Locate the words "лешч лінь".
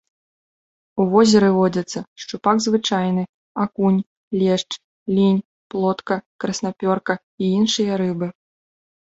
4.39-5.39